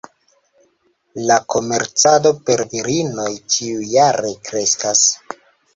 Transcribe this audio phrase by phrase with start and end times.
[1.31, 5.11] La komercado per virinoj ĉiujare kreskas.